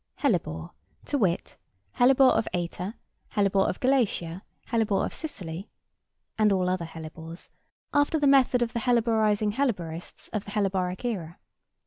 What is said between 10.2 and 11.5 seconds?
of the Helleboric era.